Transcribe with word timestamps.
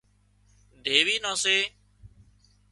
ڌيوِي 0.83 1.15
نان 1.23 1.33
سي 1.43 1.57